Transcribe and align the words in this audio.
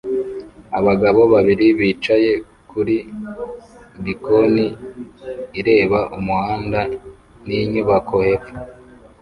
Abagabo 0.77 1.21
babiri 1.33 1.67
bicaye 1.79 2.31
kuri 2.69 2.95
bkoni 4.05 4.65
ireba 5.59 5.99
umuhanda 6.17 6.79
ninyubako 7.47 8.15
hepfo 8.27 8.53